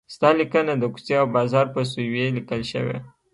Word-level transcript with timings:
ستا 0.13 0.29
لیکنه 0.39 0.73
د 0.77 0.83
کوڅې 0.93 1.13
او 1.21 1.27
بازار 1.35 1.65
په 1.75 1.81
سویې 1.91 2.27
لیکل 2.37 2.61
شوې. 2.71 2.97